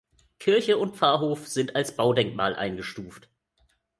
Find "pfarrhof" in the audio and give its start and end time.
0.97-1.47